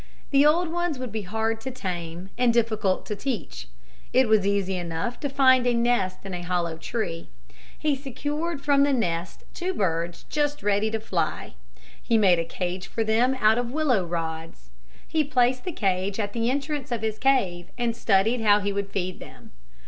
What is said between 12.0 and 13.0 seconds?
He made a cage